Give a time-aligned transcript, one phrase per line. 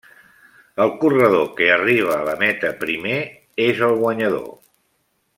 [0.85, 3.17] El corredor que arriba a la meta primer
[3.69, 4.49] és el guanyador.